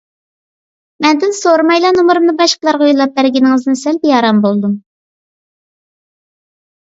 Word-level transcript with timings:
مەندىن 1.05 1.35
سورىمايلا 1.39 1.91
نومۇرۇمنى 1.97 2.33
باشقىلارغا 2.39 2.87
يوللاپ 2.91 3.13
بەرگىنىڭىزدىن 3.19 3.77
سەل 3.83 4.01
بىئارام 4.07 4.41
بولدۇم. 4.47 4.75